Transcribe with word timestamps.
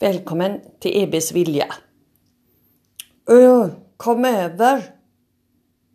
Välkommen 0.00 0.60
till 0.78 1.02
EBs 1.02 1.32
vilja. 1.32 1.66
Ö, 3.30 3.68
kom 3.96 4.24
över. 4.24 4.82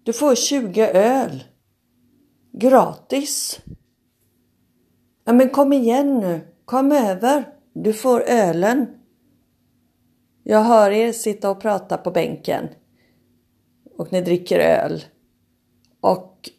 Du 0.04 0.14
får 0.14 0.36
20 0.36 0.88
öl. 0.88 1.44
Gratis. 2.52 3.60
Ja, 5.24 5.34
men 5.34 5.50
kom 5.50 5.74
igen 5.74 6.20
nu. 6.20 6.42
Kom 6.66 6.92
över. 6.92 7.44
Du 7.74 7.94
får 7.94 8.22
ölen. 8.22 8.88
Jag 10.44 10.64
hör 10.64 10.92
er 10.92 11.12
sitta 11.12 11.50
och 11.50 11.62
prata 11.62 11.98
på 11.98 12.12
bänken. 12.12 12.68
Och 13.98 14.12
ni 14.12 14.22
dricker 14.22 14.60
öl. 14.60 15.04
Och 16.02 16.50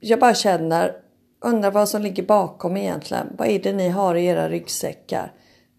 jag 0.00 0.20
bara 0.20 0.34
känner, 0.34 1.02
undrar 1.40 1.70
vad 1.70 1.88
som 1.88 2.02
ligger 2.02 2.22
bakom 2.22 2.76
egentligen. 2.76 3.26
Vad 3.38 3.48
är 3.48 3.58
det 3.58 3.72
ni 3.72 3.88
har 3.88 4.14
i 4.14 4.26
era 4.26 4.48
ryggsäckar? 4.48 5.32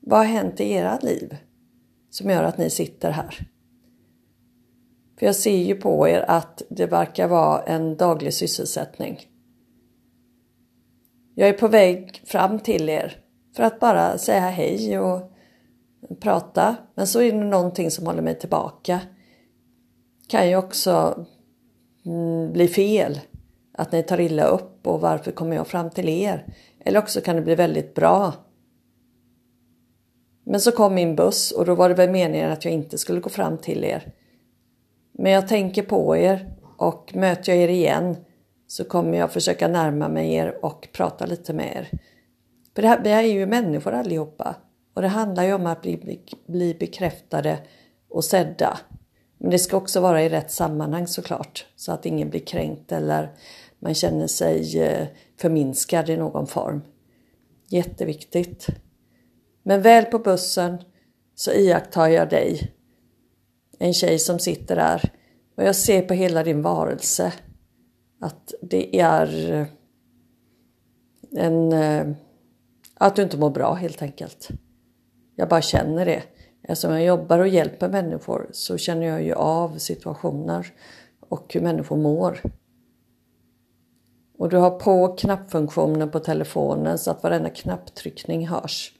Vad 0.10 0.20
har 0.20 0.26
hänt 0.26 0.60
i 0.60 0.72
era 0.72 1.00
liv 1.02 1.38
som 2.10 2.30
gör 2.30 2.44
att 2.44 2.58
ni 2.58 2.70
sitter 2.70 3.12
här? 3.12 3.48
För 5.20 5.26
jag 5.26 5.36
ser 5.36 5.58
ju 5.58 5.76
på 5.76 6.08
er 6.08 6.26
att 6.28 6.62
det 6.70 6.86
verkar 6.86 7.28
vara 7.28 7.64
en 7.64 7.98
daglig 7.98 8.34
sysselsättning. 8.34 9.20
Jag 11.36 11.50
är 11.50 11.54
på 11.54 11.68
väg 11.68 12.22
fram 12.26 12.60
till 12.60 12.90
er 12.90 13.18
för 13.56 13.64
att 13.64 13.80
bara 13.80 14.18
säga 14.18 14.50
hej 14.50 15.00
och 15.00 15.32
prata. 16.20 16.76
Men 16.96 17.08
så 17.08 17.22
är 17.22 17.32
det 17.32 17.38
någonting 17.38 17.92
som 17.92 18.06
håller 18.06 18.22
mig 18.22 18.40
tillbaka. 18.40 19.02
Kan 20.28 20.50
ju 20.50 20.56
också 20.56 21.26
mm, 22.06 22.54
bli 22.54 22.68
fel. 22.68 23.20
Att 23.74 23.92
ni 23.92 24.04
tar 24.04 24.20
illa 24.20 24.44
upp 24.44 24.88
och 24.88 25.02
varför 25.02 25.32
kommer 25.32 25.56
jag 25.56 25.68
fram 25.68 25.90
till 25.90 26.10
er? 26.10 26.54
Eller 26.80 27.00
också 27.00 27.22
kan 27.22 27.36
det 27.36 27.42
bli 27.42 27.56
väldigt 27.56 27.96
bra 27.96 28.34
men 30.50 30.62
så 30.62 30.72
kom 30.72 30.96
min 30.96 31.16
buss 31.16 31.52
och 31.52 31.66
då 31.66 31.76
var 31.76 31.90
det 31.90 31.96
väl 31.96 32.10
meningen 32.10 32.52
att 32.52 32.66
jag 32.66 32.74
inte 32.74 32.98
skulle 32.98 33.20
gå 33.20 33.30
fram 33.30 33.58
till 33.58 33.84
er. 33.84 34.12
Men 35.12 35.32
jag 35.32 35.48
tänker 35.48 35.84
på 35.84 36.18
er 36.18 36.54
och 36.78 37.12
möter 37.16 37.52
jag 37.52 37.62
er 37.62 37.68
igen 37.68 38.16
så 38.68 38.84
kommer 38.84 39.18
jag 39.18 39.32
försöka 39.32 39.68
närma 39.68 40.10
mig 40.10 40.34
er 40.34 40.66
och 40.66 40.88
prata 40.94 41.26
lite 41.26 41.54
med 41.54 41.76
er. 41.76 42.00
För 42.76 42.82
det 42.82 42.88
här, 42.88 43.02
vi 43.04 43.10
är 43.10 43.22
ju 43.22 43.46
människor 43.46 43.94
allihopa 43.94 44.56
och 44.94 45.02
det 45.02 45.08
handlar 45.08 45.44
ju 45.44 45.54
om 45.54 45.66
att 45.66 45.82
bli, 45.82 46.22
bli 46.48 46.74
bekräftade 46.74 47.60
och 48.10 48.24
sedda. 48.24 48.78
Men 49.38 49.52
det 49.52 49.60
ska 49.60 49.78
också 49.78 50.00
vara 50.00 50.24
i 50.24 50.30
rätt 50.30 50.52
sammanhang 50.52 51.08
såklart 51.08 51.66
så 51.76 51.92
att 51.92 52.06
ingen 52.06 52.30
blir 52.30 52.46
kränkt 52.46 52.92
eller 52.92 53.32
man 53.80 53.94
känner 53.94 54.28
sig 54.28 54.82
eh, 54.82 55.08
förminskad 55.38 56.10
i 56.10 56.18
någon 56.18 56.48
form. 56.48 56.82
Jätteviktigt. 57.70 58.68
Men 59.68 59.82
väl 59.82 60.06
på 60.06 60.20
bussen 60.20 60.78
så 61.36 61.52
iakttar 61.52 62.08
jag 62.08 62.30
dig. 62.30 62.74
En 63.80 63.94
tjej 63.94 64.20
som 64.20 64.40
sitter 64.40 64.76
där 64.76 65.12
och 65.58 65.64
jag 65.64 65.76
ser 65.76 66.02
på 66.02 66.14
hela 66.14 66.44
din 66.44 66.62
varelse 66.62 67.34
att 68.22 68.54
det 68.62 69.00
är 69.00 69.54
eh, 69.54 69.68
en... 71.46 71.74
Eh, 71.74 72.08
att 72.94 73.16
du 73.16 73.24
inte 73.24 73.38
mår 73.38 73.50
bra 73.50 73.74
helt 73.74 74.02
enkelt. 74.02 74.50
Jag 75.36 75.50
bara 75.50 75.62
känner 75.62 76.06
det. 76.06 76.24
Eftersom 76.64 76.94
jag 76.94 77.04
jobbar 77.04 77.40
och 77.40 77.48
hjälper 77.48 77.90
människor 77.90 78.50
så 78.52 78.78
känner 78.78 79.08
jag 79.08 79.24
ju 79.24 79.34
av 79.34 79.78
situationer 79.78 80.74
och 81.20 81.54
hur 81.54 81.62
människor 81.62 81.98
mår. 81.98 82.42
Och 84.38 84.50
du 84.50 84.58
har 84.58 84.80
på 84.80 85.08
knappfunktionen 85.08 86.12
på 86.12 86.20
telefonen 86.20 86.98
så 86.98 87.12
att 87.12 87.24
varenda 87.24 87.50
knapptryckning 87.50 88.48
hörs. 88.48 88.97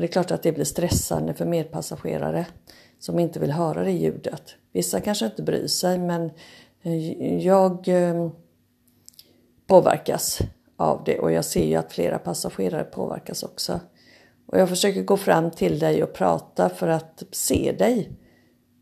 Och 0.00 0.02
det 0.02 0.08
är 0.08 0.12
klart 0.12 0.30
att 0.30 0.42
det 0.42 0.52
blir 0.52 0.64
stressande 0.64 1.34
för 1.34 1.44
medpassagerare 1.44 2.46
som 2.98 3.18
inte 3.18 3.40
vill 3.40 3.50
höra 3.50 3.84
det 3.84 3.90
ljudet. 3.90 4.42
Vissa 4.72 5.00
kanske 5.00 5.24
inte 5.24 5.42
bryr 5.42 5.66
sig 5.66 5.98
men 5.98 6.30
eh, 6.82 7.46
jag 7.46 7.88
eh, 7.88 8.30
påverkas 9.66 10.38
av 10.76 11.02
det 11.04 11.18
och 11.18 11.32
jag 11.32 11.44
ser 11.44 11.66
ju 11.66 11.74
att 11.74 11.92
flera 11.92 12.18
passagerare 12.18 12.84
påverkas 12.84 13.42
också. 13.42 13.80
Och 14.46 14.58
jag 14.58 14.68
försöker 14.68 15.02
gå 15.02 15.16
fram 15.16 15.50
till 15.50 15.78
dig 15.78 16.02
och 16.02 16.12
prata 16.12 16.68
för 16.68 16.88
att 16.88 17.22
se 17.30 17.74
dig. 17.78 18.12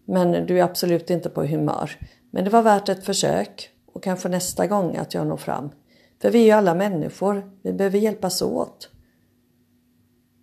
Men 0.04 0.46
du 0.46 0.58
är 0.58 0.62
absolut 0.62 1.10
inte 1.10 1.28
på 1.28 1.44
humör. 1.44 1.90
Men 2.30 2.44
det 2.44 2.50
var 2.50 2.62
värt 2.62 2.88
ett 2.88 3.04
försök 3.04 3.70
och 3.92 4.02
kanske 4.02 4.28
nästa 4.28 4.66
gång 4.66 4.96
att 4.96 5.14
jag 5.14 5.26
når 5.26 5.36
fram. 5.36 5.70
För 6.22 6.30
vi 6.30 6.38
är 6.38 6.44
ju 6.44 6.50
alla 6.50 6.74
människor, 6.74 7.50
vi 7.62 7.72
behöver 7.72 7.98
hjälpas 7.98 8.42
åt. 8.42 8.90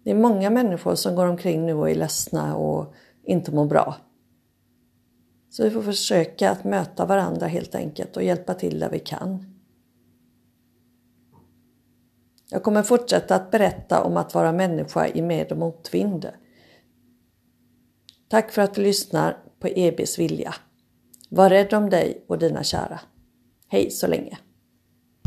Det 0.05 0.11
är 0.11 0.15
många 0.15 0.49
människor 0.49 0.95
som 0.95 1.15
går 1.15 1.25
omkring 1.25 1.65
nu 1.65 1.73
och 1.73 1.89
är 1.89 1.95
ledsna 1.95 2.55
och 2.55 2.93
inte 3.23 3.51
mår 3.51 3.65
bra. 3.65 3.95
Så 5.49 5.63
vi 5.63 5.71
får 5.71 5.81
försöka 5.81 6.51
att 6.51 6.63
möta 6.63 7.05
varandra 7.05 7.47
helt 7.47 7.75
enkelt 7.75 8.17
och 8.17 8.23
hjälpa 8.23 8.53
till 8.53 8.79
där 8.79 8.89
vi 8.89 8.99
kan. 8.99 9.45
Jag 12.49 12.63
kommer 12.63 12.83
fortsätta 12.83 13.35
att 13.35 13.51
berätta 13.51 14.03
om 14.03 14.17
att 14.17 14.33
vara 14.33 14.51
människa 14.51 15.07
i 15.07 15.21
med 15.21 15.51
och 15.51 15.57
motvind. 15.57 16.29
Tack 18.27 18.51
för 18.51 18.61
att 18.61 18.73
du 18.73 18.81
lyssnar 18.81 19.37
på 19.59 19.67
EBs 19.67 20.19
vilja. 20.19 20.55
Var 21.29 21.49
rädd 21.49 21.73
om 21.73 21.89
dig 21.89 22.25
och 22.27 22.39
dina 22.39 22.63
kära. 22.63 22.99
Hej 23.67 23.91
så 23.91 24.07
länge! 24.07 24.37